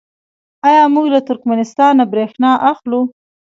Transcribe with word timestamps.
آیا 0.67 0.83
موږ 0.93 1.05
له 1.15 1.19
ترکمنستان 1.27 1.95
بریښنا 2.11 2.51
اخلو؟ 2.71 3.01